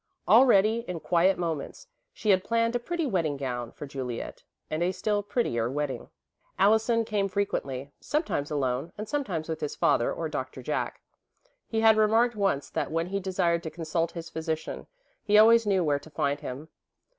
Already, 0.27 0.79
in 0.87 0.99
quiet 0.99 1.37
moments, 1.37 1.85
she 2.11 2.31
had 2.31 2.43
planned 2.43 2.75
a 2.75 2.79
pretty 2.79 3.05
wedding 3.05 3.37
gown 3.37 3.71
for 3.71 3.85
Juliet, 3.85 4.41
and 4.67 4.81
a 4.81 4.91
still 4.91 5.21
prettier 5.21 5.69
wedding. 5.69 6.09
Allison 6.57 7.05
came 7.05 7.27
frequently, 7.27 7.91
sometimes 7.99 8.49
alone 8.49 8.93
and 8.97 9.07
sometimes 9.07 9.47
with 9.47 9.61
his 9.61 9.75
father 9.75 10.11
or 10.11 10.27
Doctor 10.27 10.63
Jack. 10.63 11.01
He 11.67 11.81
had 11.81 11.97
remarked 11.97 12.35
once 12.35 12.67
that 12.71 12.89
when 12.89 13.05
he 13.05 13.19
desired 13.19 13.61
to 13.61 13.69
consult 13.69 14.13
his 14.13 14.31
physician, 14.31 14.87
he 15.23 15.37
always 15.37 15.67
knew 15.67 15.83
where 15.83 15.99
to 15.99 16.09
find 16.09 16.39
him. 16.39 16.69